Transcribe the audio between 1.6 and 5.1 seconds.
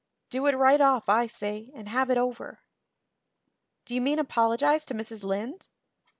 and have it over." "Do you mean apologize to